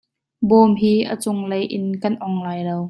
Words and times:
Bawm 0.47 0.71
hi 0.81 0.93
a 1.13 1.15
cung 1.23 1.41
lei 1.51 1.65
in 1.77 1.85
kan 2.01 2.15
ong 2.27 2.37
lai 2.45 2.59
lo. 2.67 2.77